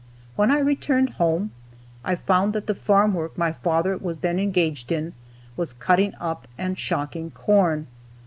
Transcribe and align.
When 0.35 0.49
I 0.49 0.57
returned 0.57 1.11
home 1.21 1.51
I 2.03 2.15
found 2.15 2.53
that 2.53 2.65
the 2.65 2.73
farm 2.73 3.13
work 3.13 3.37
my 3.37 3.51
father 3.51 3.95
was 3.97 4.17
then 4.17 4.39
engaged 4.39 4.91
in 4.91 5.13
was 5.55 5.73
cutting 5.73 6.15
up 6.19 6.47
and 6.57 6.75
shocking 6.75 7.29
corn. 7.29 7.85